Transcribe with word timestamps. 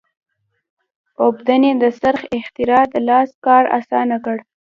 اوبدنې 1.23 1.71
د 1.81 1.83
څرخ 2.01 2.21
اختراع 2.37 2.83
د 2.93 2.95
لاس 3.07 3.29
کار 3.45 3.63
اسانه 3.79 4.17
کړ. 4.25 4.37